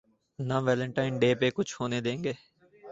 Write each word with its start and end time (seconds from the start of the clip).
نہ 0.39 0.57
Valentine 0.65 1.13
day 1.21 1.31
پہ 1.39 1.49
کچھ 1.55 1.73
ہونے 1.79 1.99
دیں 2.01 2.17
گے۔ 2.23 2.33